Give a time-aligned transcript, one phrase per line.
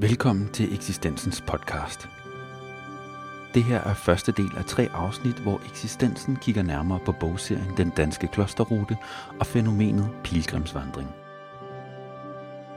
[0.00, 2.08] Velkommen til Eksistensens podcast.
[3.54, 7.90] Det her er første del af tre afsnit, hvor eksistensen kigger nærmere på bogserien Den
[7.96, 8.96] Danske Klosterrute
[9.40, 11.08] og fænomenet pilgrimsvandring.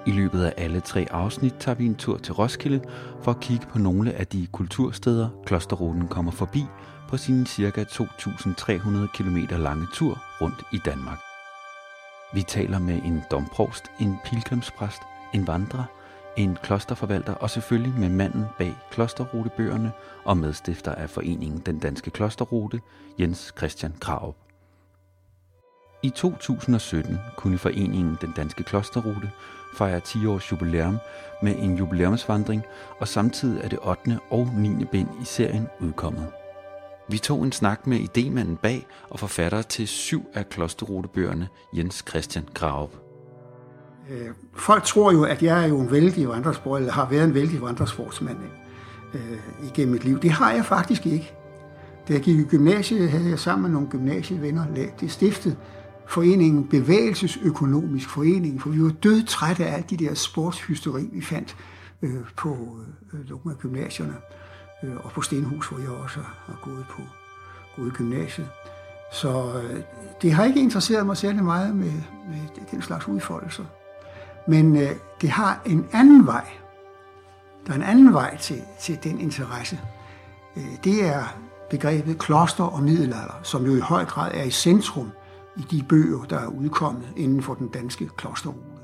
[0.05, 2.81] I løbet af alle tre afsnit tager vi en tur til Roskilde
[3.21, 6.65] for at kigge på nogle af de kultursteder, klosterruten kommer forbi
[7.07, 7.83] på sin ca.
[7.83, 11.19] 2.300 km lange tur rundt i Danmark.
[12.33, 15.01] Vi taler med en domprovst, en pilgrimspræst,
[15.33, 15.83] en vandrer,
[16.37, 19.91] en klosterforvalter og selvfølgelig med manden bag klosterrutebøgerne
[20.25, 22.81] og medstifter af foreningen Den Danske Klosterrute,
[23.19, 24.35] Jens Christian Krav.
[26.03, 29.31] I 2017 kunne foreningen Den Danske Klosterrute
[29.77, 30.97] fejre 10 års jubilæum
[31.41, 32.63] med en jubilæumsvandring,
[32.99, 34.19] og samtidig er det 8.
[34.29, 34.85] og 9.
[34.85, 36.44] bind i serien udkommet.
[37.09, 42.45] Vi tog en snak med idemanden bag og forfatter til syv af klosterrutebøgerne, Jens Christian
[42.53, 42.89] Graup.
[44.09, 47.33] Øh, folk tror jo, at jeg er jo en vældig vandresport, eller har været en
[47.33, 48.37] vældig vandresportsmand
[49.13, 50.19] øh, igennem mit liv.
[50.19, 51.33] Det har jeg faktisk ikke.
[52.07, 54.65] Da jeg gik i gymnasiet, havde jeg sammen med nogle gymnasievenner
[54.99, 55.57] det stiftet
[56.07, 61.55] foreningen Bevægelsesøkonomisk Forening, for vi var død trætte af alt de der sportshysteri, vi fandt
[62.01, 62.57] øh, på
[63.13, 64.44] øh, nogle af gymnasierne, øh,
[64.85, 67.01] Øh, og på Stenhus, hvor jeg også har gået på
[67.75, 68.49] gået i gymnasiet.
[69.11, 69.79] Så øh,
[70.21, 71.93] det har ikke interesseret mig særlig meget med,
[72.29, 73.63] med den slags udfoldelser.
[74.47, 76.45] Men øh, det har en anden vej.
[77.67, 79.79] Der er en anden vej til, til den interesse.
[80.57, 81.23] Øh, det er
[81.69, 85.11] begrebet kloster og middelalder, som jo i høj grad er i centrum
[85.57, 88.74] i de bøger, der er udkommet inden for den danske klosterrute.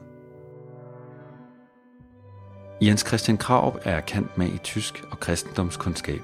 [2.82, 6.22] Jens Christian Krav er kendt med i tysk og kristendomskundskab.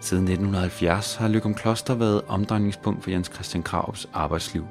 [0.00, 4.66] Siden 1970 har Lykum Kloster været omdrejningspunkt for Jens Christian Kravs arbejdsliv.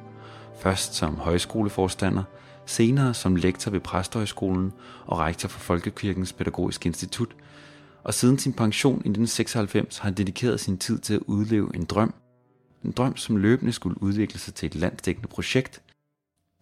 [0.60, 2.24] Først som højskoleforstander,
[2.66, 4.74] senere som lektor ved Præstehøjskolen
[5.06, 7.36] og rektor for Folkekirkens Pædagogiske Institut,
[8.04, 11.86] og siden sin pension i 1996 har han dedikeret sin tid til at udleve en
[11.86, 12.14] drøm.
[12.84, 15.82] En drøm, som løbende skulle udvikle sig til et landsdækkende projekt.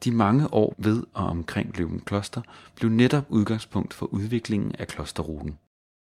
[0.04, 2.42] De mange år ved og omkring Løven Kloster
[2.76, 5.58] blev netop udgangspunkt for udviklingen af klosterruten.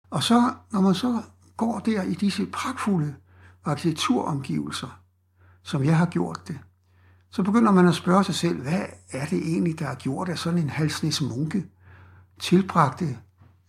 [0.09, 1.21] Og så, når man så
[1.57, 3.15] går der i disse pragtfulde
[3.65, 4.99] arkitekturomgivelser,
[5.63, 6.59] som jeg har gjort det,
[7.29, 10.39] så begynder man at spørge sig selv, hvad er det egentlig, der har gjort, at
[10.39, 11.65] sådan en halsnæs munke
[12.39, 13.17] tilbragte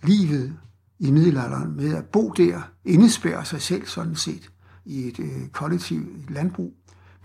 [0.03, 0.59] livet
[0.99, 4.51] i middelalderen med at bo der, indespærre sig selv sådan set
[4.85, 6.75] i et øh, kollektivt landbrug,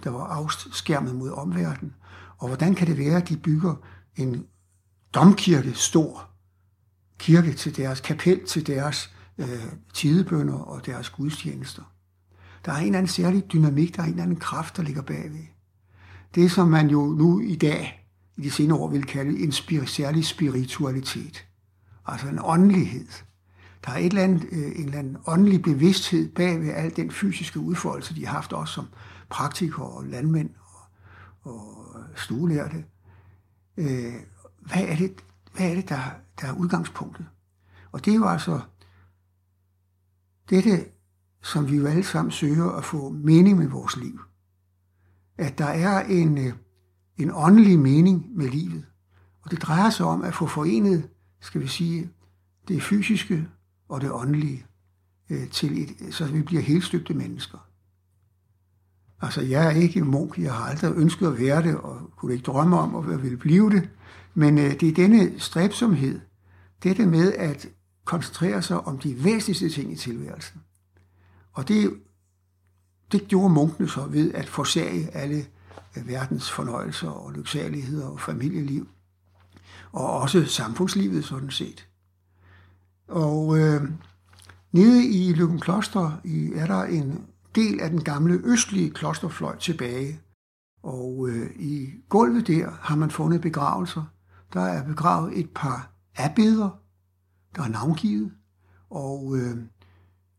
[0.04, 1.94] der var afskærmet mod omverdenen.
[2.42, 3.76] Og hvordan kan det være, at de bygger
[4.16, 4.46] en
[5.14, 6.30] domkirke, stor
[7.20, 9.48] kirke til deres kapel, til deres øh,
[9.94, 11.84] tidebønder og deres gudstjenester.
[12.66, 15.02] Der er en eller anden særlig dynamik, der er en eller anden kraft, der ligger
[15.02, 15.46] bagved
[16.36, 18.08] det, som man jo nu i dag,
[18.38, 21.48] i de senere år, vil kalde en spir- særlig spiritualitet.
[22.06, 23.08] Altså en åndelighed.
[23.86, 27.12] Der er et eller andet, øh, en eller anden åndelig bevidsthed bag ved al den
[27.12, 28.86] fysiske udfoldelse, de har haft også som
[29.30, 30.50] praktikere og landmænd
[31.42, 31.78] og,
[32.16, 32.86] stuelærte.
[33.78, 34.14] Øh,
[34.60, 35.24] hvad er det,
[35.56, 36.02] hvad er det der,
[36.42, 37.26] der er udgangspunktet?
[37.92, 38.60] Og det er jo altså
[40.50, 40.86] dette,
[41.42, 44.20] som vi jo alle sammen søger at få mening med vores liv
[45.42, 46.54] at der er en, øh,
[47.18, 48.86] en åndelig mening med livet.
[49.42, 51.10] Og det drejer sig om at få forenet,
[51.40, 52.10] skal vi sige,
[52.68, 53.48] det fysiske
[53.90, 54.66] og det åndelige,
[55.30, 57.58] øh, til et, så vi bliver helstøbte mennesker.
[59.22, 62.44] Altså, jeg er ikke munk, jeg har aldrig ønsket at være det, og kunne ikke
[62.44, 63.90] drømme om at ville blive det,
[64.34, 66.20] men øh, det er denne stræbsomhed,
[66.84, 67.68] dette med at
[68.06, 70.62] koncentrere sig om de væsentligste ting i tilværelsen.
[71.54, 71.94] Og det
[73.12, 75.46] det gjorde munkene så ved at forsage alle
[75.98, 78.88] øh, verdens fornøjelser og lyksaligheder og familieliv.
[79.92, 81.88] Og også samfundslivet sådan set.
[83.08, 83.82] Og øh,
[84.72, 87.26] nede i Lykken Kloster i, er der en
[87.56, 90.20] del af den gamle østlige klosterfløj tilbage.
[90.84, 94.04] Og øh, i gulvet der har man fundet begravelser.
[94.54, 96.70] Der er begravet et par abbeder,
[97.56, 98.32] der er navngivet.
[98.90, 99.58] Og øh,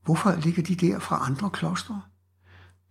[0.04, 2.02] hvorfor ligger de der fra andre klostre?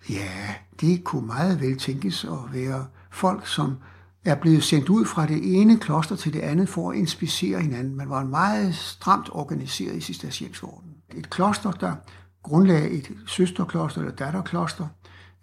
[0.10, 3.78] Ja, det kunne meget vel tænkes at være folk, som
[4.25, 7.95] er blevet sendt ud fra det ene kloster til det andet for at inspicere hinanden.
[7.95, 10.95] Man var meget stramt organiseret i cisterciensordenen.
[11.16, 11.95] Et kloster, der
[12.44, 14.88] grundlagde et søsterkloster eller datterkloster,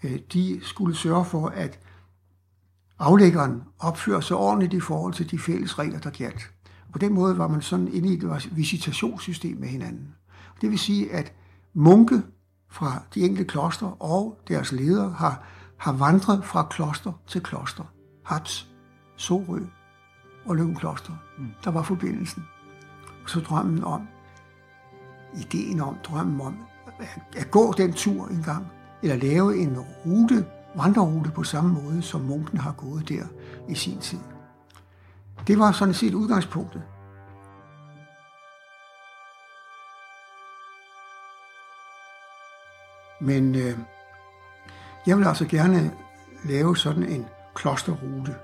[0.05, 1.79] øh, de skulle sørge for, at
[2.99, 6.50] aflæggeren opfører sig ordentligt i forhold til de fælles regler, der galt.
[6.93, 10.15] På den måde var man sådan inde i et visitationssystem med hinanden.
[10.61, 11.33] Det vil sige, at
[11.75, 12.23] munke
[12.71, 15.45] fra de enkelte kloster og deres ledere har,
[15.77, 17.85] har vandret fra kloster til kloster.
[18.25, 18.69] Hats,
[19.17, 19.61] Sorø
[20.45, 21.12] og Løvenkloster.
[21.39, 21.47] Mm.
[21.65, 22.45] Der var forbindelsen.
[23.25, 24.09] Og så drømmen om,
[25.37, 26.56] ideen om, drømmen om
[27.37, 28.67] at, gå den tur en gang,
[29.03, 30.47] eller lave en rute,
[30.77, 33.25] vandrerute på samme måde, som munken har gået der
[33.69, 34.19] i sin tid.
[35.47, 36.83] Det var sådan set udgangspunktet.
[43.21, 43.79] Men øh,
[45.06, 45.93] jeg vil altså gerne
[46.45, 48.35] lave sådan en klosterrute,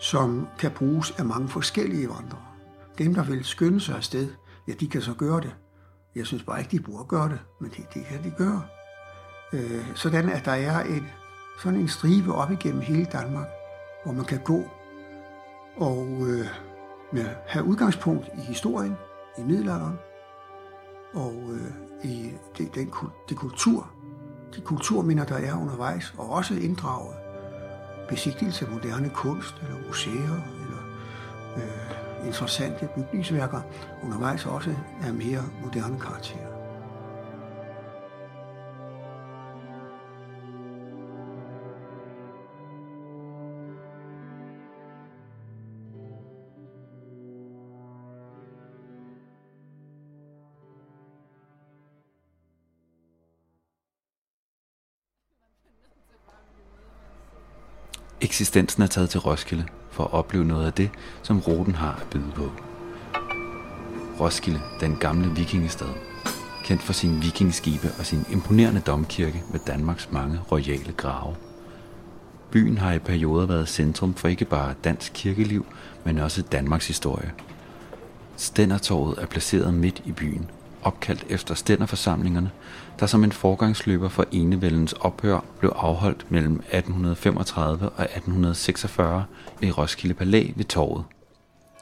[0.00, 2.44] som kan bruges af mange forskellige vandrere.
[2.98, 4.28] Dem, der vil skynde sig afsted,
[4.68, 5.54] ja, de kan så gøre det.
[6.16, 8.62] Jeg synes bare ikke, de burde gøre det, men det, det kan de gøre.
[9.52, 11.06] Øh, sådan at der er en,
[11.62, 13.46] sådan en stribe op igennem hele Danmark,
[14.04, 14.64] hvor man kan gå
[15.76, 16.46] og øh,
[17.12, 18.94] med, have udgangspunkt i historien,
[19.38, 19.98] i middelalderen,
[21.14, 22.92] og øh, i det, den,
[23.28, 23.90] det kultur,
[24.56, 27.16] de kulturminder, der er undervejs, og også inddraget
[28.08, 30.82] besigtigelse af moderne kunst, eller museer, eller
[31.56, 33.60] øh, interessante bygningsværker,
[34.02, 36.53] undervejs også af mere moderne karakter.
[58.24, 60.90] Eksistensen er taget til Roskilde for at opleve noget af det,
[61.22, 62.50] som ruten har at byde på.
[64.20, 65.88] Roskilde, den gamle vikingestad,
[66.64, 71.36] kendt for sine vikingskibe og sin imponerende domkirke med Danmarks mange royale grave.
[72.50, 75.66] Byen har i perioder været centrum for ikke bare dansk kirkeliv,
[76.04, 77.32] men også Danmarks historie.
[78.36, 80.50] Stændertorvet er placeret midt i byen
[80.84, 82.50] opkaldt efter stænderforsamlingerne,
[83.00, 89.24] der som en forgangsløber for enevældens ophør blev afholdt mellem 1835 og 1846
[89.62, 91.04] i Roskilde Palæ ved torvet.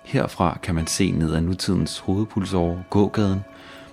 [0.04, 3.44] Herfra kan man se ned ad nutidens hovedpulsåre gågaden,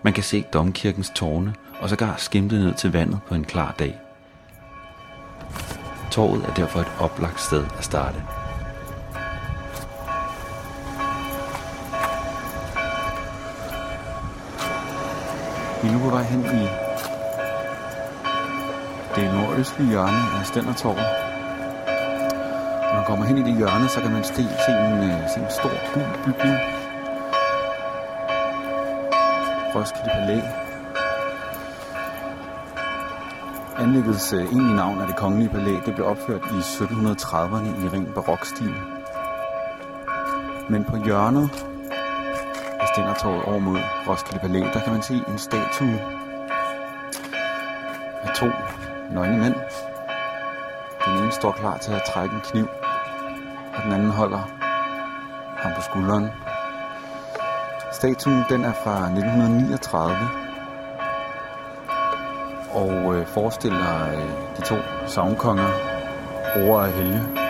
[0.03, 3.99] man kan se domkirkens tårne og sågar skimte ned til vandet på en klar dag.
[6.11, 8.38] Torvet er derfor et oplagt sted at starte.
[15.81, 16.63] Vi er nu på vej hen i
[19.15, 21.05] det nordøstlige hjørne af Stændertorvet.
[22.87, 25.39] Når man kommer hen i det hjørne, så kan man se, se, en, øh, se
[25.39, 26.57] en stor gul bygning.
[29.75, 30.39] Roskilde Palæ.
[33.83, 35.75] Anlæggets øh, egentlige navn er det kongelige palæ.
[35.85, 38.75] Det blev opført i 1730'erne i ren barokstil.
[40.69, 41.68] Men på hjørnet
[42.99, 45.99] Stændertorvet over mod Roskilde Palæ, der kan man se en statue
[48.23, 48.45] af to
[49.11, 49.55] nøgne mænd.
[51.05, 52.67] Den ene står klar til at trække en kniv,
[53.75, 54.41] og den anden holder
[55.57, 56.27] ham på skulderen.
[57.91, 60.15] Statuen den er fra 1939
[62.71, 64.75] og øh, forestiller øh, de to
[65.07, 65.69] savnkonger,
[66.55, 67.48] Ore og Helge,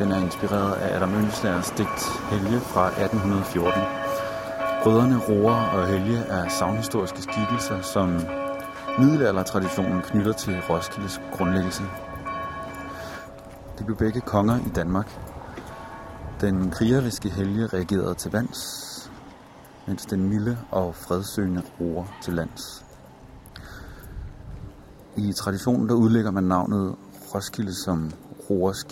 [0.00, 3.82] Den er inspireret af Adam Oehlenschlägers digt Helge fra 1814.
[4.82, 8.08] Brødrene Roer og Helge er savnhistoriske skikkelser, som
[8.98, 11.82] middelaldertraditionen knytter til Roskildes grundlæggelse.
[13.78, 15.20] De blev begge konger i Danmark.
[16.40, 19.10] Den krigeriske Helge reagerede til vands,
[19.86, 22.84] mens den milde og fredsøgende roer til lands.
[25.16, 26.96] I traditionen der udlægger man navnet
[27.34, 28.10] Roskilde som
[28.50, 28.84] Roers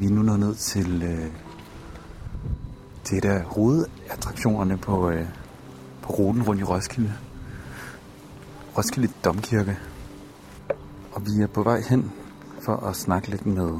[0.00, 1.32] Vi er nu nået ned til, øh,
[3.04, 5.26] til et af hovedattraktionerne på, øh,
[6.02, 7.14] på ruten rundt i Roskilde.
[8.78, 9.78] Roskilde Domkirke.
[11.12, 12.12] Og vi er på vej hen
[12.60, 13.78] for at snakke lidt med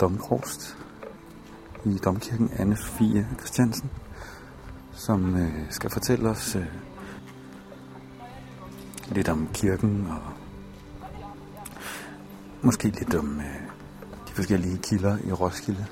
[0.00, 0.76] domprost
[1.84, 3.90] i Domkirken, anne Sofie Christiansen,
[4.92, 6.66] som øh, skal fortælle os øh,
[9.08, 10.47] lidt om kirken og
[12.62, 13.44] måske lidt om øh,
[14.28, 15.86] de forskellige kilder i Roskilde.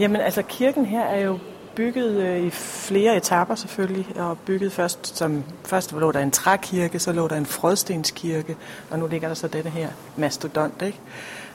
[0.00, 1.38] Jamen altså kirken her er jo
[1.80, 6.98] bygget øh, i flere etapper selvfølgelig, og bygget først som først lå der en trækirke,
[6.98, 8.56] så lå der en frødstenskirke,
[8.90, 11.00] og nu ligger der så denne her mastodont, ikke?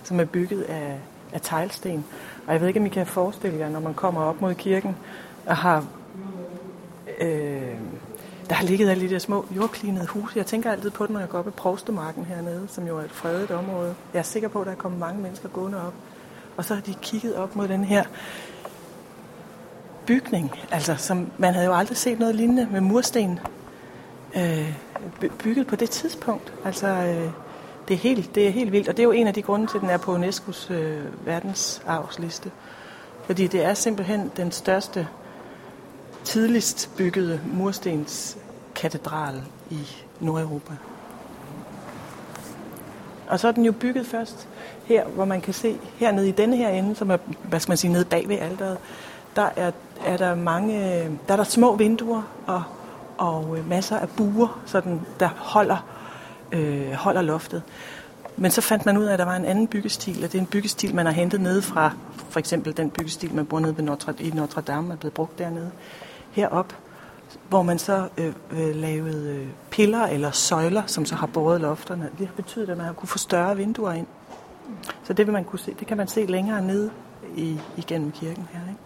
[0.04, 1.00] som er bygget af,
[1.34, 2.06] af teglsten.
[2.48, 4.96] Og jeg ved ikke, om I kan forestille jer, når man kommer op mod kirken
[5.46, 5.86] og har
[7.22, 7.62] øh,
[8.50, 10.38] der har ligget alle de der små jordklinede huse.
[10.38, 13.02] Jeg tænker altid på det, når jeg går op i Provstemarken hernede, som jo er
[13.02, 13.96] et fredet område.
[14.14, 15.94] Jeg er sikker på, at der er kommet mange mennesker gående op.
[16.58, 18.04] Og så har de kigget op mod den her
[20.08, 23.40] bygning, altså som man havde jo aldrig set noget lignende med mursten
[24.36, 24.74] øh,
[25.44, 26.54] bygget på det tidspunkt.
[26.66, 27.32] Altså øh,
[27.88, 29.68] det, er helt, det er helt vildt, og det er jo en af de grunde
[29.68, 32.52] til, at den er på UNESCO's øh, verdensarvsliste.
[33.26, 35.08] Fordi det er simpelthen den største
[36.24, 38.38] tidligst byggede murstens
[38.76, 39.88] katedral i
[40.20, 40.74] Nordeuropa.
[43.28, 44.48] Og så er den jo bygget først
[44.86, 47.78] her, hvor man kan se hernede i denne her ende, som er, hvad skal man
[47.78, 48.78] sige, nede bag ved alderet,
[49.36, 49.72] der er,
[50.06, 52.64] er der mange, der er der små vinduer og,
[53.18, 55.86] og øh, masser af buer, sådan, der holder,
[56.52, 57.64] øh, holder loftet.
[58.38, 60.42] Men så fandt man ud af, at der var en anden byggestil, og det er
[60.42, 61.92] en byggestil, man har hentet ned fra,
[62.30, 65.40] for eksempel den byggestil, man bruger nede ved Notre, i Notre Dame, er blevet brugt
[65.40, 65.72] dernede
[66.32, 66.74] herop,
[67.50, 72.10] hvor man så øh, øh, lavede øh, piller eller søjler, som så har båret lofterne.
[72.20, 74.08] Det har betydet, at man har kunne få større vinduer ind.
[75.04, 76.92] Så det vil man kunne se, det kan man se længere nede
[77.36, 78.60] i, igennem kirken her.
[78.70, 78.85] Ikke?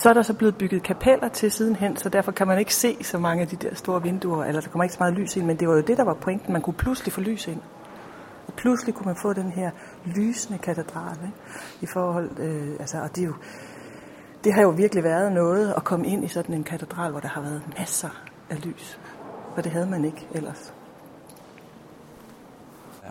[0.00, 3.04] Så er der så blevet bygget kapeller til sidenhen, så derfor kan man ikke se
[3.04, 5.46] så mange af de der store vinduer, eller der kommer ikke så meget lys ind,
[5.46, 6.52] men det var jo det, der var pointen.
[6.52, 7.60] Man kunne pludselig få lys ind.
[8.46, 9.70] Og pludselig kunne man få den her
[10.04, 11.36] lysende katedral, ikke?
[11.80, 13.34] i forhold, øh, altså, og det er jo,
[14.44, 17.28] det har jo virkelig været noget at komme ind i sådan en katedral, hvor der
[17.28, 19.00] har været masser af lys.
[19.54, 20.74] For det havde man ikke ellers.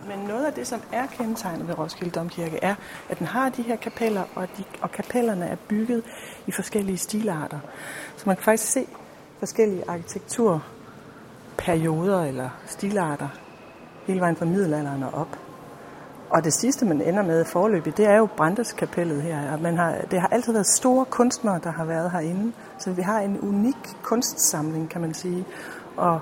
[0.08, 2.74] Men noget af det, som er kendetegnet ved Roskilde Domkirke, er,
[3.08, 6.02] at den har de her kapeller, og, de, og kapellerne er bygget
[6.46, 7.58] i forskellige stilarter.
[8.16, 8.86] Så man kan faktisk se
[9.38, 13.28] forskellige arkitekturperioder eller stilarter
[14.06, 15.38] hele vejen fra middelalderen og op.
[16.30, 19.56] Og det sidste, man ender med forløbet, det er jo Brandes-kapellet her.
[19.56, 22.52] man har, det har altid været store kunstnere, der har været herinde.
[22.78, 25.44] Så vi har en unik kunstsamling, kan man sige,
[25.96, 26.20] og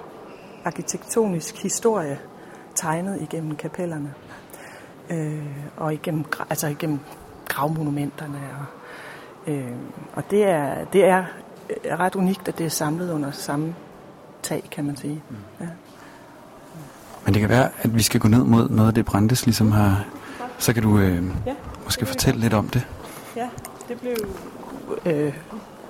[0.64, 2.20] arkitektonisk historie
[2.78, 4.14] tegnet igennem kapellerne.
[5.10, 7.00] Øh, og igennem, altså igennem
[7.48, 8.38] gravmonumenterne.
[8.58, 9.72] Og, øh,
[10.14, 11.24] og det, er, det er
[11.98, 13.74] ret unikt, at det er samlet under samme
[14.42, 15.22] tag, kan man sige.
[15.30, 15.36] Mm.
[15.60, 15.66] Ja.
[17.24, 19.72] Men det kan være, at vi skal gå ned mod noget af det Brandes ligesom
[19.72, 20.04] har...
[20.58, 21.54] Så kan du øh, ja,
[21.84, 22.86] måske fortælle lidt om det.
[23.36, 23.48] Ja,
[23.88, 24.16] det blev,
[25.06, 25.32] øh,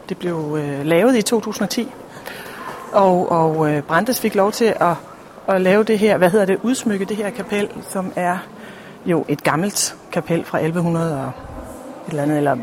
[0.09, 1.89] det blev øh, lavet i 2010.
[2.93, 4.95] Og, og øh, Brandes fik lov til at,
[5.49, 8.39] at lave det her, hvad hedder det, udsmykke det her kapel, som er
[9.07, 12.57] jo et gammelt kapel fra 1100 og et eller andet, eller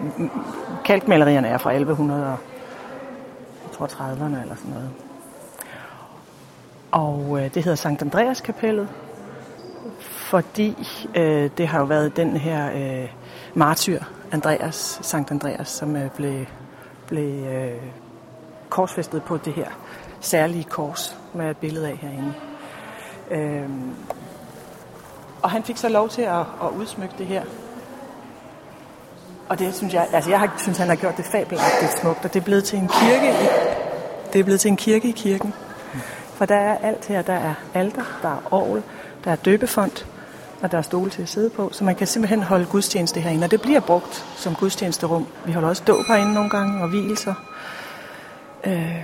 [0.85, 2.37] kalkmalerierne er fra 1100 og,
[3.63, 4.89] jeg tror 30'erne eller sådan noget.
[6.91, 8.87] Og øh, det hedder Sankt Andreas kapellet,
[9.99, 13.09] fordi øh, det har jo været den her øh,
[13.53, 13.99] martyr,
[14.31, 16.45] Andreas, Sankt Andreas, som øh, blev,
[17.07, 17.81] blev øh,
[18.69, 19.67] korsfæstet på det her
[20.19, 22.33] særlige kors med et billede af herinde.
[23.31, 23.69] Øh,
[25.41, 27.43] og han fik så lov til at, at udsmykke det her.
[29.49, 32.33] Og det synes jeg, altså jeg har, synes, han har gjort det fabelagtigt smukt, og
[32.33, 33.33] det er blevet til en kirke.
[34.33, 35.53] Det er blevet til en kirke i kirken.
[36.35, 37.21] For der er alt her.
[37.21, 38.83] Der er alter, der er orgel,
[39.23, 40.05] der er døbefond,
[40.61, 41.69] og der er stole til at sidde på.
[41.71, 45.27] Så man kan simpelthen holde gudstjeneste herinde, og det bliver brugt som gudstjenesterum.
[45.45, 47.33] Vi holder også dåb herinde nogle gange, og hvilelser.
[48.63, 49.03] Øh,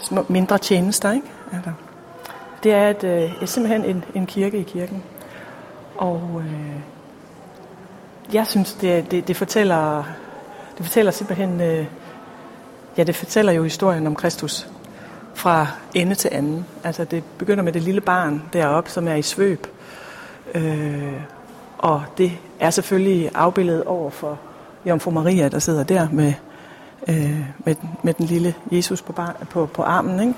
[0.00, 1.26] små, mindre tjenester, ikke?
[1.52, 1.72] Altså,
[2.66, 5.02] det er at, øh, simpelthen en, en kirke i kirken.
[5.96, 6.80] Og øh,
[8.32, 10.04] jeg synes, det, det, det fortæller
[10.76, 11.86] det fortæller simpelthen, øh,
[12.96, 14.68] ja, det fortæller jo historien om Kristus
[15.34, 16.66] fra ende til anden.
[16.84, 19.66] Altså det begynder med det lille barn deroppe, som er i svøb.
[20.54, 21.20] Øh,
[21.78, 24.38] og det er selvfølgelig afbildet over for
[24.86, 26.32] Jomfru Maria, der sidder der med,
[27.08, 30.20] øh, med, med den lille Jesus på, bar, på, på armen.
[30.20, 30.34] Ikke?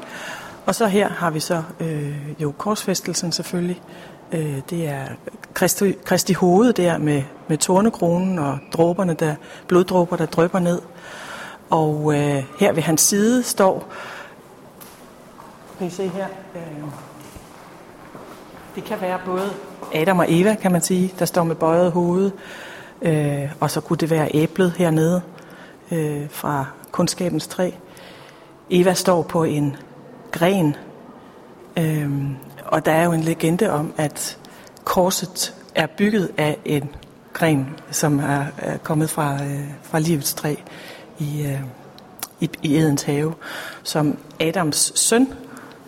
[0.68, 3.82] Og så her har vi så øh, jo korsfæstelsen selvfølgelig.
[4.32, 5.06] Øh, det er
[5.54, 9.34] Kristi, Kristi hoved der med, med tornekronen og dråberne der,
[9.66, 10.80] bloddråber, der drøber ned.
[11.70, 13.92] Og øh, her ved hans side står
[15.78, 16.26] kan I se her?
[16.54, 16.62] Øh,
[18.74, 19.50] det kan være både
[19.94, 22.30] Adam og Eva, kan man sige, der står med bøjet hoved.
[23.02, 25.22] Øh, og så kunne det være æblet hernede
[25.90, 27.70] øh, fra kundskabens træ.
[28.70, 29.76] Eva står på en
[30.32, 30.76] gren.
[31.76, 34.38] Øhm, og der er jo en legende om, at
[34.84, 36.90] korset er bygget af en
[37.32, 40.54] gren, som er, er kommet fra, øh, fra livets træ
[41.18, 41.60] i, øh,
[42.40, 43.34] i, i Edens have,
[43.82, 45.28] som Adams søn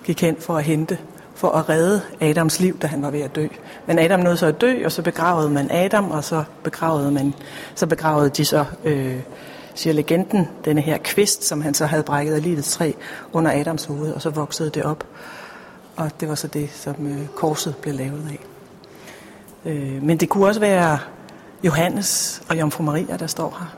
[0.04, 0.98] gik hen for at hente,
[1.34, 3.46] for at redde Adams liv, da han var ved at dø.
[3.86, 7.34] Men Adam nåede så at dø, og så begravede man Adam, og så begravede, man,
[7.74, 9.20] så begravede de så, øh,
[9.80, 12.92] siger legenden, denne her kvist, som han så havde brækket af livets træ
[13.32, 15.04] under Adams hoved, og så voksede det op.
[15.96, 18.40] Og det var så det, som øh, korset blev lavet af.
[19.70, 20.98] Øh, men det kunne også være
[21.64, 23.76] Johannes og Jomfru Maria, der står her.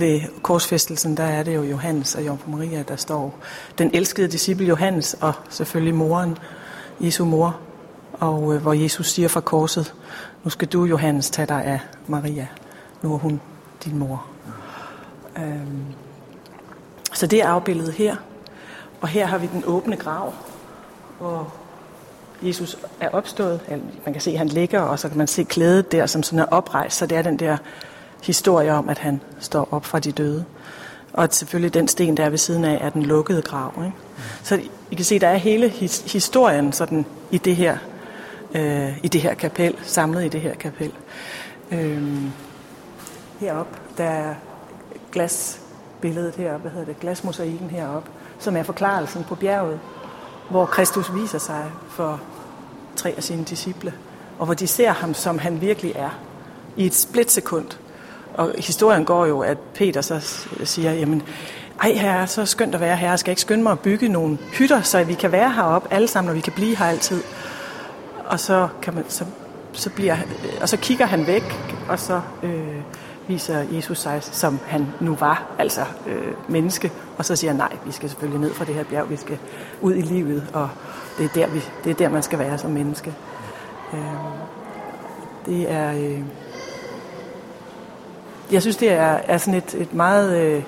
[0.00, 3.38] Ved korsfæstelsen, der er det jo Johannes og Jomfru Maria, der står.
[3.78, 6.38] Den elskede disciple Johannes og selvfølgelig moren,
[7.00, 7.60] Jesu mor,
[8.12, 9.94] og øh, hvor Jesus siger fra korset,
[10.44, 12.46] nu skal du, Johannes, tage dig af Maria.
[13.02, 13.40] Nu er hun
[13.84, 14.35] din mor.
[15.38, 15.84] Øhm,
[17.14, 18.16] så det er afbildet her.
[19.00, 20.32] Og her har vi den åbne grav,
[21.18, 21.54] hvor
[22.42, 23.60] Jesus er opstået.
[24.04, 26.38] Man kan se, at han ligger, og så kan man se klædet der, som sådan
[26.38, 26.96] er oprejst.
[26.96, 27.56] Så det er den der
[28.22, 30.44] historie om, at han står op fra de døde.
[31.12, 33.72] Og selvfølgelig den sten, der er ved siden af, er den lukkede grav.
[33.84, 33.96] Ikke?
[34.42, 35.68] Så I kan se, at der er hele
[36.06, 37.78] historien sådan, i, det her,
[38.54, 40.92] øh, i det her kapel, samlet i det her kapel.
[41.70, 42.22] Øh,
[43.40, 44.34] herop, der
[45.16, 49.80] glasbilledet heroppe, hvad hedder det, glasmosaikken heroppe, som er forklarelsen på bjerget,
[50.50, 52.20] hvor Kristus viser sig for
[52.96, 53.92] tre af sine disciple,
[54.38, 56.10] og hvor de ser ham, som han virkelig er,
[56.76, 57.66] i et splitsekund.
[58.34, 60.20] Og historien går jo, at Peter så
[60.64, 61.22] siger, jamen,
[61.82, 64.38] ej herre, så skønt at være her, jeg skal ikke skynde mig at bygge nogle
[64.52, 67.22] hytter, så vi kan være heroppe alle sammen, og vi kan blive her altid.
[68.26, 69.24] Og så, kan man, så,
[69.72, 70.16] så, bliver,
[70.60, 71.42] og så kigger han væk,
[71.88, 72.80] og så øh,
[73.28, 76.92] viser Jesus sig, som han nu var, altså øh, menneske.
[77.18, 79.38] Og så siger han, nej, vi skal selvfølgelig ned fra det her bjerg, vi skal
[79.80, 80.68] ud i livet, og
[81.18, 83.14] det er der, vi, det er der man skal være som menneske.
[83.94, 84.00] Øh,
[85.46, 85.92] det er...
[85.92, 86.22] Øh,
[88.52, 90.62] jeg synes, det er, er sådan et, et meget øh,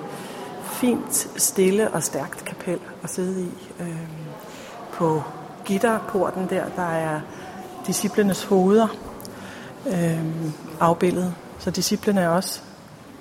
[0.63, 3.49] fint, stille og stærkt kapel at sidde i.
[3.79, 4.19] Øh,
[4.99, 5.23] på
[5.65, 7.19] gitterporten der, der er
[7.87, 8.87] disciplenes hoveder
[9.87, 10.25] øh,
[10.79, 11.35] afbildet.
[11.69, 12.61] Så disciplene er også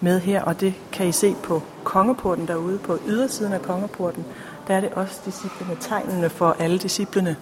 [0.00, 4.24] med her, og det kan I se på kongeporten derude, på ydersiden af kongeporten.
[4.68, 7.36] Der er det også disciplene, tegnene for alle disciplene,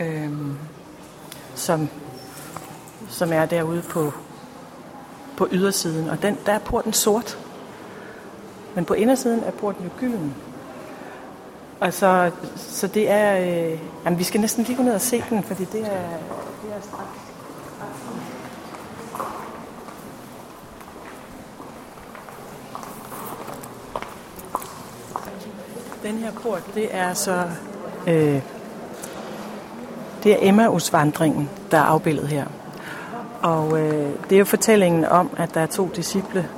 [0.00, 0.56] øhm,
[1.54, 1.88] som,
[3.08, 4.12] som er derude på,
[5.36, 6.08] på ydersiden.
[6.08, 7.38] Og den, der er porten sort,
[8.74, 10.34] men på indersiden er porten jo gylden.
[11.80, 13.38] Og så, så det er...
[13.38, 16.08] Øh, jamen, vi skal næsten lige gå ned og se den, fordi det er,
[16.62, 17.23] det er straks
[26.04, 27.44] Den her port, det er så...
[28.06, 28.40] Øh,
[30.24, 32.46] det er Emmausvandringen, der er afbildet her.
[33.42, 36.48] Og øh, det er jo fortællingen om, at der er to disciple,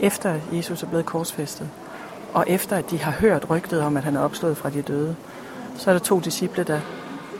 [0.00, 1.68] efter Jesus er blevet korsfæstet,
[2.32, 5.16] og efter at de har hørt rygtet om, at han er opstået fra de døde,
[5.76, 6.80] så er der to disciple, der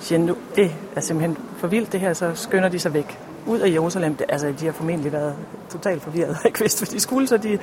[0.01, 3.59] siger, nu, det er simpelthen for vildt det her, så skynder de sig væk ud
[3.59, 4.19] af Jerusalem.
[4.29, 5.35] Altså, de har formentlig været
[5.71, 7.59] totalt forvirret og ikke vidst, hvad de skulle, så de er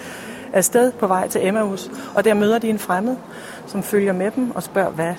[0.53, 1.91] afsted på vej til Emmaus.
[2.15, 3.15] Og der møder de en fremmed,
[3.67, 5.13] som følger med dem og spørger, hvad,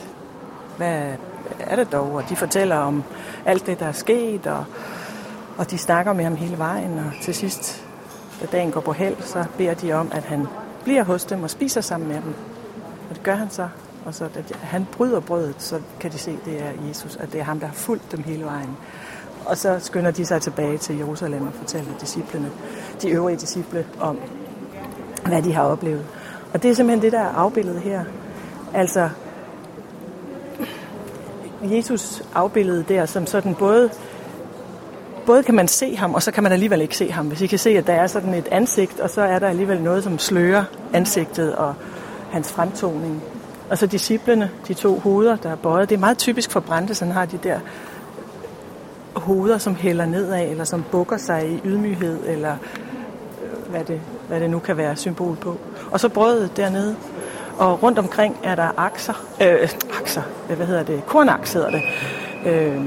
[0.76, 1.12] hvad
[1.60, 2.14] er det dog?
[2.14, 3.04] Og de fortæller om
[3.46, 4.64] alt det, der er sket, og,
[5.58, 6.98] og de snakker med ham hele vejen.
[6.98, 7.84] Og til sidst,
[8.40, 10.46] da dagen går på held, så beder de om, at han
[10.84, 12.34] bliver hos dem og spiser sammen med dem.
[13.10, 13.68] Og det gør han så.
[14.04, 17.32] Og så da han bryder brødet, så kan de se, at det er Jesus, at
[17.32, 18.76] det er ham, der har fulgt dem hele vejen.
[19.48, 22.50] Og så skynder de sig tilbage til Jerusalem og fortæller disciplene,
[23.02, 24.18] de øvrige disciple om,
[25.26, 26.04] hvad de har oplevet.
[26.54, 28.04] Og det er simpelthen det, der er afbildet her.
[28.74, 29.08] Altså,
[31.62, 33.90] Jesus afbildet der som sådan både
[35.26, 37.26] både kan man se ham, og så kan man alligevel ikke se ham.
[37.26, 39.80] Hvis I kan se, at der er sådan et ansigt, og så er der alligevel
[39.80, 41.74] noget, som slører ansigtet og
[42.30, 43.22] hans fremtoning.
[43.70, 45.88] Og så disciplene, de to hoveder, der er bøjet.
[45.88, 47.60] Det er meget typisk for Brandes, han har de der
[49.18, 52.56] hoveder, som hælder nedad, eller som bukker sig i ydmyghed, eller
[53.42, 55.56] øh, hvad det, hvad det nu kan være symbol på.
[55.90, 56.96] Og så brødet dernede.
[57.58, 59.68] Og rundt omkring er der akser, øh,
[60.00, 61.82] akser, hvad hedder det, kornaks hedder det.
[62.46, 62.84] Øh,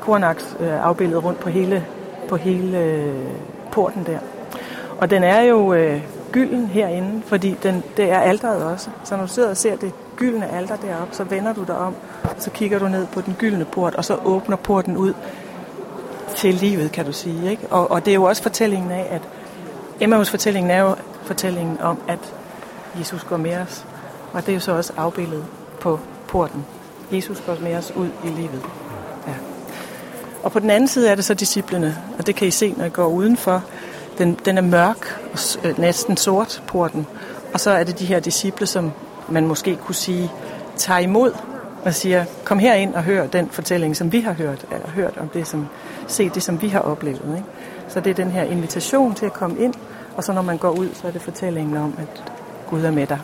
[0.00, 1.86] kornaks øh, afbildet rundt på hele,
[2.28, 3.14] på hele øh,
[3.70, 4.18] porten der.
[4.98, 6.02] Og den er jo øh,
[6.32, 8.90] gylden herinde, fordi den, det er alderet også.
[9.04, 11.94] Så når du sidder og ser det gyldne alter deroppe, så vender du dig om,
[12.22, 15.14] og så kigger du ned på den gyldne port, og så åbner porten ud
[16.36, 17.50] til livet, kan du sige.
[17.50, 17.66] Ikke?
[17.70, 19.22] Og, og det er jo også fortællingen af, at
[20.00, 22.34] Emmaus fortællingen er jo fortællingen om, at
[22.98, 23.84] Jesus går med os.
[24.32, 25.44] Og det er jo så også afbildet
[25.80, 26.64] på porten.
[27.12, 28.62] Jesus går med os ud i livet.
[29.26, 29.34] Ja.
[30.42, 32.84] Og på den anden side er det så disciplene, og det kan I se, når
[32.84, 33.64] I går udenfor.
[34.18, 37.06] Den, den er mørk, og øh, næsten sort, porten.
[37.54, 38.92] Og så er det de her disciple, som
[39.28, 40.32] man måske kunne sige,
[40.76, 41.32] tager imod
[41.84, 45.16] og siger, kom her ind og hør den fortælling, som vi har hørt, eller hørt
[45.16, 45.66] om det, som,
[46.06, 47.22] se det, som vi har oplevet.
[47.36, 47.48] Ikke?
[47.88, 49.74] Så det er den her invitation til at komme ind,
[50.16, 52.32] og så når man går ud, så er det fortællingen om, at
[52.70, 53.18] Gud er med dig.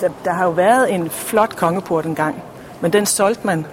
[0.00, 2.42] Der, der har jo været en flot kongeport engang,
[2.80, 3.66] men den solgte man,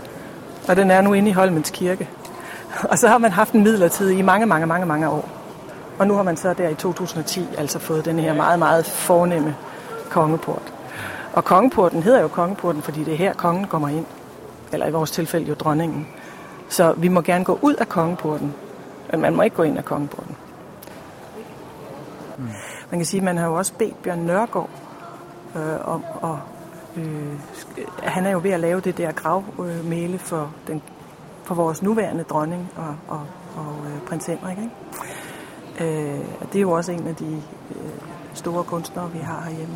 [0.67, 2.09] og den er nu inde i Holmens Kirke.
[2.83, 5.40] Og så har man haft en midlertid i mange, mange, mange, mange år.
[6.01, 9.55] Og nu har man så der i 2010 altså fået den her meget, meget fornemme
[10.09, 10.73] kongeport.
[11.33, 14.05] Og kongeporten hedder jo kongeporten, fordi det er her, kongen kommer ind.
[14.73, 16.07] Eller i vores tilfælde jo dronningen.
[16.69, 18.53] Så vi må gerne gå ud af kongeporten,
[19.11, 20.35] men man må ikke gå ind af kongeporten.
[22.37, 22.43] Mm.
[22.89, 24.69] Man kan sige, at man har jo også bedt Bjørn Nørgaard
[25.55, 26.37] øh, om at...
[27.03, 27.39] Øh,
[28.03, 30.81] han er jo ved at lave det der gravmæle for, den,
[31.43, 33.21] for vores nuværende dronning og, og,
[33.55, 34.57] og øh, prins Henrik.
[34.57, 34.71] Ikke?
[35.79, 36.19] Øh,
[36.53, 37.91] det er jo også en af de øh,
[38.33, 39.75] store kunstnere, vi har herhjemme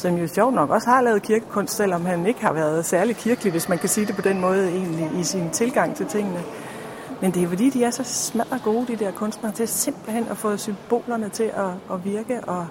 [0.00, 3.50] som jo sjovt nok også har lavet kirkekunst, selvom han ikke har været særlig kirkelig,
[3.50, 6.42] hvis man kan sige det på den måde egentlig, i sin tilgang til tingene.
[7.20, 10.36] Men det er fordi, de er så smadret gode, de der kunstnere, til simpelthen at
[10.36, 12.66] få symbolerne til at, at virke og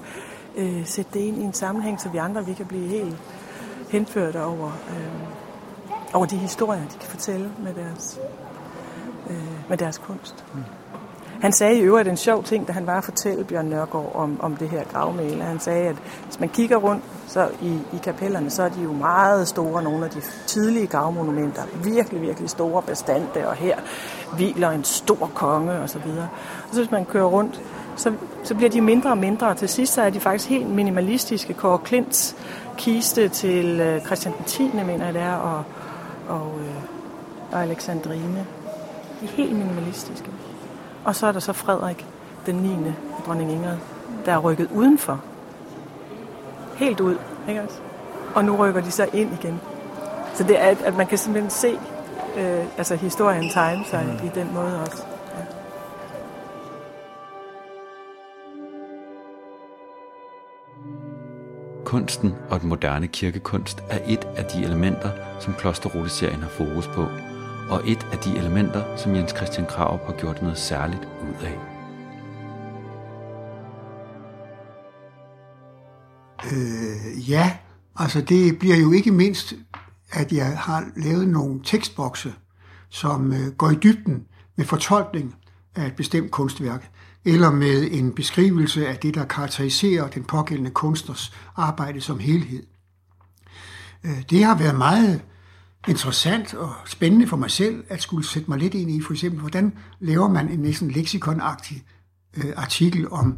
[0.56, 3.18] øh, sætte det ind i en sammenhæng, så vi andre vi kan blive helt
[3.90, 8.20] henført over, øh, over de historier, de kan fortælle med deres,
[9.30, 10.46] øh, med deres kunst.
[10.54, 10.79] Mm.
[11.42, 14.40] Han sagde i øvrigt en sjov ting, da han var at fortælle Bjørn Nørgaard om,
[14.42, 15.44] om det her gravmæle.
[15.44, 18.94] Han sagde, at hvis man kigger rundt så i, i kapellerne, så er de jo
[18.94, 21.62] meget store, nogle af de tidlige gravmonumenter.
[21.84, 23.78] Virkelig, virkelig store bestande, og her
[24.36, 25.84] hviler en stor konge osv.
[25.84, 26.30] Og, så videre.
[26.70, 27.62] og så hvis man kører rundt,
[27.96, 30.70] så, så bliver de mindre og mindre, og til sidst så er de faktisk helt
[30.70, 31.54] minimalistiske.
[31.54, 32.36] Kåre Klints
[32.78, 34.72] kiste til øh, Christian 10.
[34.74, 35.64] mener jeg det er, og,
[36.30, 36.76] og, øh,
[37.52, 38.46] og Alexandrine.
[39.22, 40.30] De er helt minimalistiske.
[41.06, 42.06] Og så er der så Frederik,
[42.46, 42.70] den 9.
[43.26, 43.78] dronning Ingrid,
[44.26, 45.22] der er rykket udenfor.
[46.76, 47.18] Helt ud,
[47.50, 47.80] ikke også?
[48.36, 49.62] Og nu rykker de så ind igen.
[50.34, 51.80] Så det er, at man kan simpelthen se
[52.38, 54.28] øh, altså historien tegne sig mm.
[54.28, 55.04] i den måde også.
[55.38, 55.44] Ja.
[61.86, 65.10] Kunsten og den moderne kirkekunst er et af de elementer,
[65.40, 67.06] som Klosterrute-serien har fokus på–
[67.70, 71.60] og et af de elementer, som Jens Christian Krav har gjort noget særligt ud af.
[76.52, 77.58] Øh, ja,
[77.96, 79.54] altså det bliver jo ikke mindst,
[80.12, 82.34] at jeg har lavet nogle tekstbokse,
[82.90, 85.36] som øh, går i dybden med fortolkning
[85.76, 86.92] af et bestemt kunstværk,
[87.26, 92.64] eller med en beskrivelse af det, der karakteriserer den pågældende kunstners arbejde som helhed.
[94.04, 95.22] Øh, det har været meget
[95.90, 99.40] interessant og spændende for mig selv at skulle sætte mig lidt ind i, for eksempel,
[99.40, 101.84] hvordan laver man en næsten leksikonagtig
[102.38, 103.38] øh, artikel om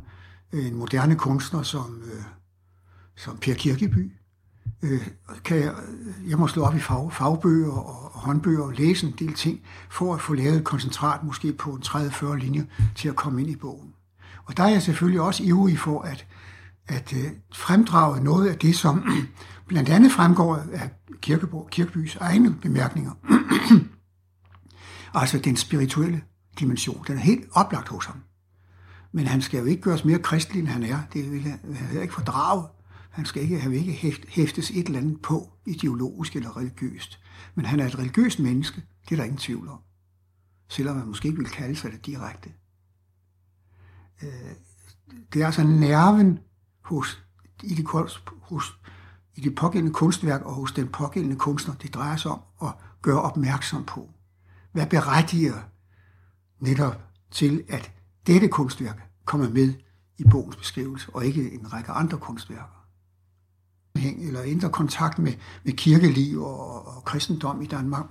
[0.53, 2.23] øh, en moderne kunstner som, øh,
[3.15, 4.11] som Per Kirkeby.
[4.81, 5.07] Øh,
[5.45, 5.75] kan jeg,
[6.27, 9.61] jeg må slå op i fag, fagbøger og, og håndbøger og læse en del ting,
[9.89, 12.63] for at få lavet et koncentrat måske på en 30-40 linjer
[12.95, 13.93] til at komme ind i bogen.
[14.45, 16.25] Og der er jeg selvfølgelig også ivrig for at,
[16.87, 19.03] at øh, fremdrage noget af det, som
[19.71, 20.89] blandt andet fremgår af
[21.21, 23.11] Kirkeborg, Kirkebys egne bemærkninger.
[25.21, 26.21] altså den spirituelle
[26.59, 28.23] dimension, den er helt oplagt hos ham.
[29.11, 30.99] Men han skal jo ikke gøres mere kristelig, end han er.
[31.13, 32.67] Det vil han ikke fordrage.
[33.09, 37.19] Han skal ikke, han vil ikke hæftes et eller andet på, ideologisk eller religiøst.
[37.55, 39.79] Men han er et religiøst menneske, det er der ingen tvivl om.
[40.69, 42.49] Selvom man måske ikke vil kalde sig det direkte.
[44.23, 44.29] Øh,
[45.33, 46.39] det er altså nerven
[46.81, 47.23] hos,
[47.63, 47.85] i det,
[48.41, 48.79] hos
[49.41, 51.75] i det pågældende kunstværk og hos den pågældende kunstner.
[51.75, 54.09] Det drejer sig om at gøre opmærksom på,
[54.71, 55.53] hvad berettiger
[56.59, 57.01] netop
[57.31, 57.91] til, at
[58.27, 59.73] dette kunstværk kommer med
[60.17, 62.87] i bogens beskrivelse, og ikke en række andre kunstværker.
[63.95, 68.05] Eller ændre kontakt med, med kirkeliv og, og kristendom i Danmark,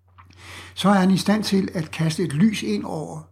[0.74, 3.22] så er han i stand til at kaste et lys ind over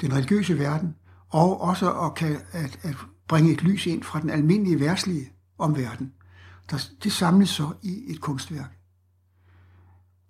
[0.00, 0.94] den religiøse verden,
[1.28, 2.96] og også at, kan, at, at
[3.28, 6.12] bringe et lys ind fra den almindelige værtslige omverden
[6.70, 8.78] der, det samles så i et kunstværk.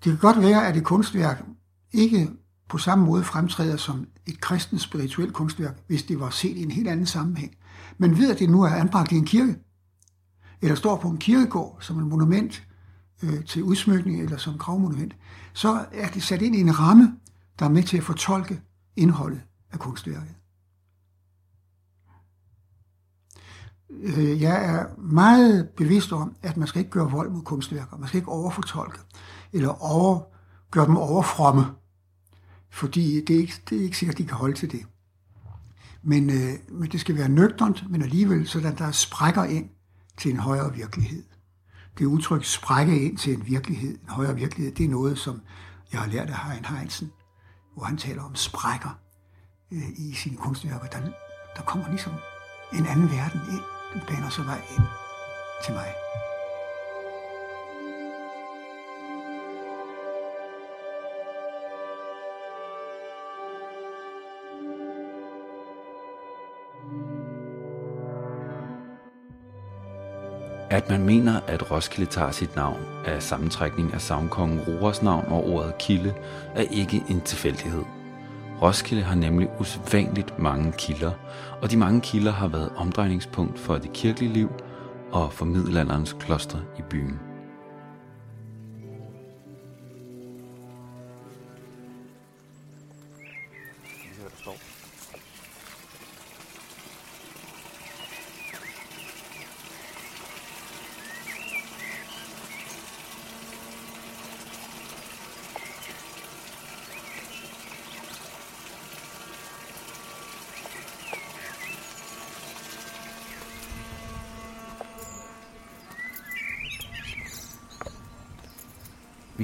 [0.05, 1.45] Det kan godt være, at et kunstværk
[1.93, 2.31] ikke
[2.69, 6.71] på samme måde fremtræder som et kristent spirituelt kunstværk, hvis det var set i en
[6.71, 7.57] helt anden sammenhæng.
[7.99, 9.57] Men ved, at det nu er anbragt i en kirke,
[10.63, 12.69] eller står på en kirkegård som et monument
[13.23, 15.17] øh, til udsmykning eller som gravmonument,
[15.53, 17.17] så er det sat ind i en ramme,
[17.59, 18.61] der er med til at fortolke
[18.97, 20.29] indholdet af kunstværket.
[20.29, 20.37] Øh,
[23.91, 27.97] Øh, jeg er meget bevidst om, at man skal ikke gøre vold mod kunstværker.
[27.97, 28.99] Man skal ikke overfortolke,
[29.53, 30.21] eller over,
[30.71, 31.65] gøre dem overfromme.
[32.71, 34.87] Fordi det er, ikke, det er ikke sikkert, at de kan holde til det.
[36.03, 39.71] Men, øh, men det skal være nøgternt, men alligevel sådan, der sprækker ind
[40.19, 41.25] til en højere virkelighed.
[41.99, 45.41] Det udtryk sprække ind til en virkelighed, en højere virkelighed, det er noget, som
[45.93, 47.13] jeg har lært af Hein Heinsen,
[47.75, 48.99] hvor han taler om sprækker
[49.73, 50.87] øh, i sine kunstværker.
[50.87, 50.99] Der,
[51.57, 52.13] der kommer ligesom
[52.73, 54.87] en anden verden ind, den baner så vej ind
[55.65, 55.95] til mig.
[70.71, 75.47] At man mener, at Roskilde tager sit navn af sammentrækning af savnkongen Roras navn og
[75.49, 76.15] ordet kilde,
[76.55, 77.85] er ikke en tilfældighed.
[78.63, 81.11] Roskilde har nemlig usædvanligt mange kilder,
[81.63, 84.51] og de mange kilder har været omdrejningspunkt for det kirkelige liv
[85.13, 87.21] og for middelalderens kloster i byen.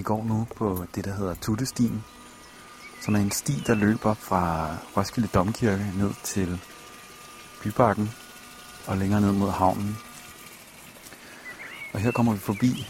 [0.03, 2.05] Vi går nu på det, der hedder Tuttestien,
[3.01, 6.61] som er en sti, der løber fra Roskilde Domkirke ned til
[7.63, 8.11] Bybakken
[8.87, 9.99] og længere ned mod havnen.
[11.93, 12.87] Og her kommer vi forbi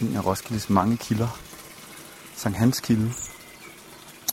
[0.00, 1.38] en af Roskildes mange kilder,
[2.36, 3.12] Sankt Hans Kilde.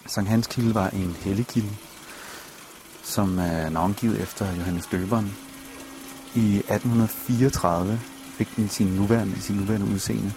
[0.05, 1.75] Sankt Hans Kilde var en helligkilde,
[3.03, 5.37] som er navngivet efter Johannes Døberen.
[6.35, 7.99] I 1834
[8.37, 10.33] fik den sin nuværende, sin nuværende udseende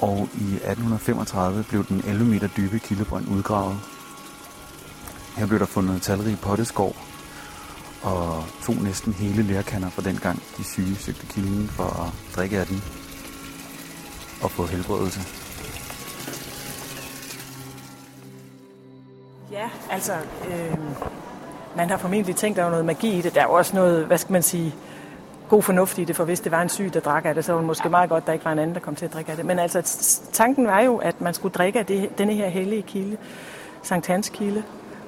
[0.00, 3.78] og i 1835 blev den 11 meter dybe kildebrønd udgravet.
[5.36, 6.96] Her blev der fundet talrige potteskår
[8.02, 12.66] og to næsten hele lærkander fra dengang de syge søgte kilden for at drikke af
[12.66, 12.82] den
[14.42, 15.20] og få helbredelse.
[19.52, 20.12] Ja, altså,
[20.48, 20.78] øh,
[21.76, 23.34] man har formentlig tænkt, at der var noget magi i det.
[23.34, 24.74] Der er også noget, hvad skal man sige,
[25.50, 27.52] god fornuft i det, for hvis det var en syg, der drak af det, så
[27.52, 29.14] var det måske meget godt, at der ikke var en anden, der kom til at
[29.14, 29.46] drikke af det.
[29.46, 29.82] Men altså,
[30.32, 33.16] tanken var jo, at man skulle drikke af det, denne her hellige kilde,
[33.82, 34.62] Sankt Hans kilde,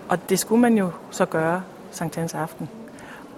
[0.09, 2.69] og det skulle man jo så gøre Sankt Hans aften.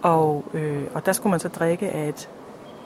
[0.02, 2.28] Og, øh, og der skulle man så drikke af et,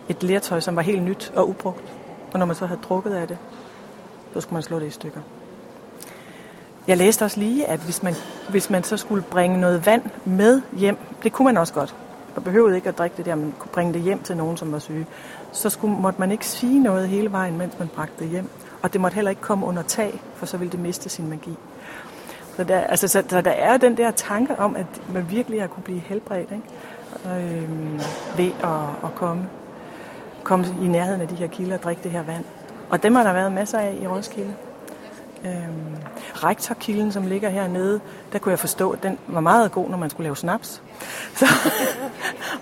[0.09, 1.93] et lertøj, som var helt nyt og ubrugt.
[2.33, 3.39] Og når man så havde drukket af det,
[4.35, 5.21] så skulle man slå det i stykker.
[6.87, 8.15] Jeg læste også lige, at hvis man,
[8.51, 11.95] hvis man så skulle bringe noget vand med hjem, det kunne man også godt,
[12.39, 14.73] og behøvede ikke at drikke det der, men kunne bringe det hjem til nogen, som
[14.73, 15.07] var syge,
[15.53, 18.49] så skulle, måtte man ikke sige noget hele vejen, mens man bragte det hjem.
[18.83, 21.57] Og det måtte heller ikke komme under tag, for så ville det miste sin magi.
[22.57, 25.69] Så der, altså, så, så der er den der tanke om, at man virkelig har
[25.69, 26.65] kunne blive helbredt ikke?
[27.27, 27.99] Øh,
[28.39, 29.49] ved at, at komme,
[30.43, 32.45] komme i nærheden af de her kilder og drikke det her vand.
[32.91, 34.55] Og dem har der været masser af i Roskilde.
[35.45, 35.97] Øhm,
[36.35, 38.01] rektorkilden, som ligger hernede,
[38.33, 40.83] der kunne jeg forstå, at den var meget god, når man skulle lave snaps.
[41.35, 41.47] Så,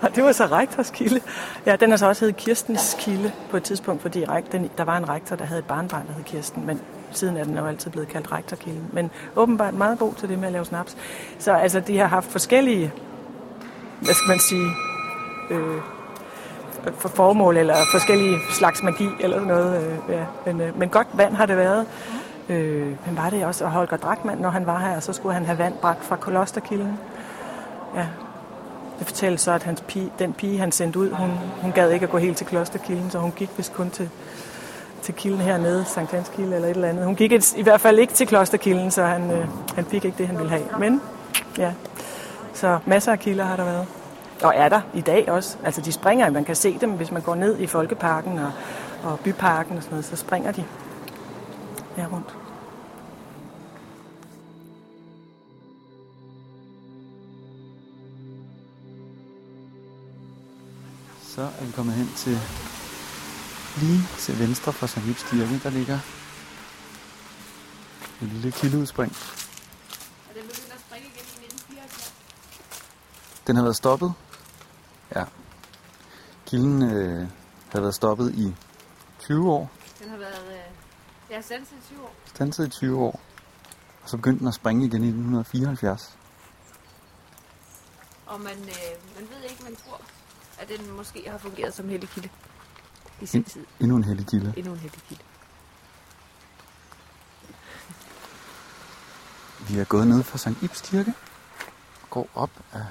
[0.01, 1.21] og det var så rektors kilde.
[1.65, 4.97] Ja, den er så også heddet Kirstens kilde på et tidspunkt, fordi den, der var
[4.97, 7.91] en rektor, der havde et barnbarn, der hed Kirsten, men siden er den jo altid
[7.91, 8.89] blevet kaldt rektorkilden.
[8.93, 10.97] Men åbenbart meget god til det med at lave snaps.
[11.39, 12.93] Så altså, de har haft forskellige,
[14.01, 14.71] hvad skal man sige,
[15.49, 15.81] øh,
[16.97, 19.85] for formål, eller forskellige slags magi, eller sådan noget.
[19.85, 20.25] Øh, ja.
[20.45, 21.85] men, øh, men godt vand har det været.
[22.49, 25.45] Øh, men var det også, og Holger Drachmann, når han var her, så skulle han
[25.45, 26.99] have vand bragt fra Kolosterkilden.
[27.95, 28.05] Ja.
[28.99, 31.31] Det fortæller så, at hans pige, den pige, han sendte ud, hun,
[31.61, 34.09] hun gad ikke at gå helt til Klosterkilden, så hun gik vist kun til,
[35.01, 37.05] til kilden hernede, Sankt Hans Kilde eller et eller andet.
[37.05, 40.17] Hun gik et, i hvert fald ikke til Klosterkilden, så han, øh, han fik ikke
[40.17, 40.63] det, han ville have.
[40.79, 41.01] Men
[41.57, 41.73] ja,
[42.53, 43.85] så masser af kilder har der været.
[44.43, 45.57] Og er der i dag også.
[45.63, 48.51] Altså de springer, man kan se dem, hvis man går ned i Folkeparken og,
[49.03, 50.63] og Byparken og sådan noget, så springer de
[51.97, 52.37] her rundt.
[61.21, 62.39] Så er vi kommet hen til
[63.81, 64.97] lige til venstre for St.
[64.97, 65.99] Ibs Kirke, der ligger
[68.21, 69.11] et lille kildeudspring.
[70.29, 72.13] Og den begyndte at springe igen i 1974.
[73.47, 74.13] Den har været stoppet.
[75.15, 75.23] Ja.
[76.45, 77.27] Kilden øh,
[77.69, 78.55] har været stoppet i
[79.19, 79.71] 20 år.
[79.99, 80.56] Den har været...
[81.29, 82.15] Øh, ja, sandt i 20 år.
[82.25, 83.19] Stanset i 20 år.
[84.03, 86.17] Og så begyndte den at springe igen i 1974.
[88.25, 90.01] Og man, øh, man ved ikke, man tror,
[90.59, 92.29] at den måske har fungeret som hellig kilde
[93.21, 93.65] i sin En, tid.
[93.79, 94.53] endnu en heldig kilde.
[94.57, 95.23] Endnu en hellig kilde.
[99.69, 100.63] Vi er gået ned fra St.
[100.63, 101.13] Ibs Kirke.
[102.09, 102.81] Går går op af...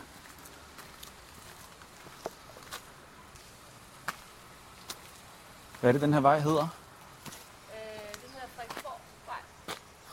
[5.81, 6.62] Hvad er det, den her vej hedder?
[6.62, 9.40] Øh, det hedder Frederiksborgvej.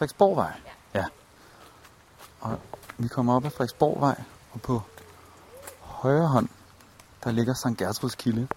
[0.04, 0.54] Frederiksborgvej?
[0.94, 1.00] Ja.
[1.00, 1.06] ja.
[2.40, 2.60] Og
[2.98, 4.82] vi kommer op ad Frederiksborgvej, og på
[5.82, 6.50] højre hånd,
[7.24, 8.48] der ligger Sankt Gertruds Kilde.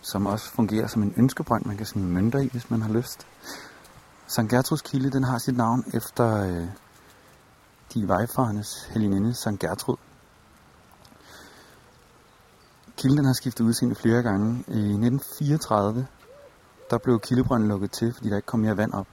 [0.00, 3.26] Som også fungerer som en ønskebrønd, man kan smide mønter i, hvis man har lyst.
[4.26, 6.68] Sankt Gertruds Kilde, den har sit navn efter øh,
[7.94, 9.96] de vejfarendes helgeninde Sankt Gertrud.
[13.00, 14.50] Kilden har skiftet udseende flere gange.
[14.68, 16.06] I 1934
[16.90, 19.06] der blev kildebrønden lukket til, fordi der ikke kom mere vand op.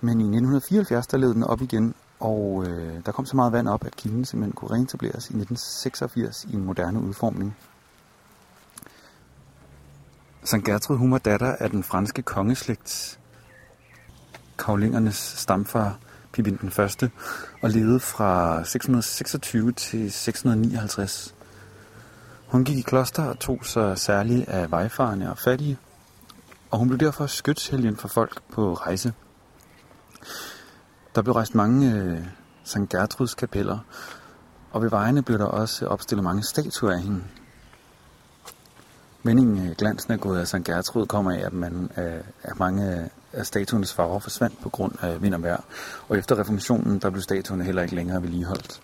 [0.00, 3.68] Men i 1974 der led den op igen, og øh, der kom så meget vand
[3.68, 7.56] op, at kilden simpelthen kunne reetableres i 1986 i en moderne udformning.
[10.44, 13.18] Sankt Gertrud hun var datter af den franske kongeslægt
[14.58, 15.98] kavlingernes stamfar
[16.32, 17.10] Pippin den første,
[17.62, 21.35] og levede fra 626 til 659.
[22.46, 25.78] Hun gik i kloster og tog sig særligt af vejfarende og fattige,
[26.70, 29.12] og hun blev derfor skytshelgen for folk på rejse.
[31.14, 32.18] Der blev rejst mange øh,
[32.64, 32.88] St.
[32.90, 33.78] Gertruds kapeller,
[34.70, 37.24] og ved vejene blev der også opstillet mange statuer af hende.
[39.22, 40.64] Meningen øh, glansen er gået af St.
[40.64, 45.22] Gertrud kommer af, at, man, øh, at mange af statuernes farver forsvandt på grund af
[45.22, 45.60] vind og vejr.
[46.08, 48.80] Og efter reformationen, der blev statuerne heller ikke længere vedligeholdt.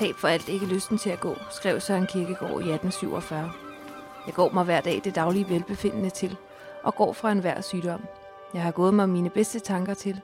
[0.00, 3.50] Tab for alt ikke lysten til at gå, skrev Søren Kirkegaard i 1847.
[4.26, 6.36] Jeg går mig hver dag det daglige velbefindende til,
[6.82, 8.00] og går fra enhver sygdom.
[8.54, 10.20] Jeg har gået mig mine bedste tanker til,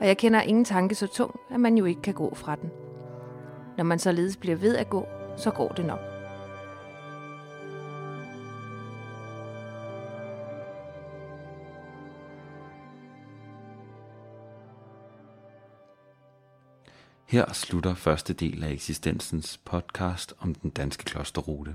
[0.00, 2.70] og jeg kender ingen tanke så tung, at man jo ikke kan gå fra den.
[3.76, 6.15] Når man således bliver ved at gå, så går det nok.
[17.26, 21.74] Her slutter første del af eksistensens podcast om den danske klosterrute.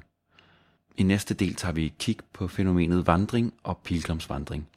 [0.97, 4.67] I næste del tager vi et kig på fænomenet vandring og pilgrimsvandring.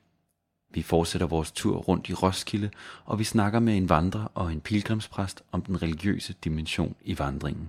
[0.71, 2.71] Vi fortsætter vores tur rundt i Roskilde,
[3.05, 7.69] og vi snakker med en vandrer og en pilgrimspræst om den religiøse dimension i vandringen.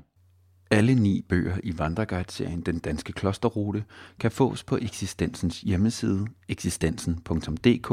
[0.71, 3.83] Alle ni bøger i vandreguideserien Den Danske Klosterrute
[4.19, 7.87] kan fås på eksistensens hjemmeside eksistensen.dk,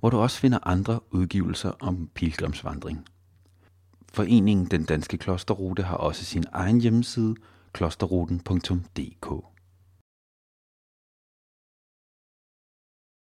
[0.00, 3.06] hvor du også finder andre udgivelser om pilgrimsvandring.
[4.14, 7.34] Foreningen Den Danske Klosterrute har også sin egen hjemmeside
[7.72, 9.53] klosterruten.dk.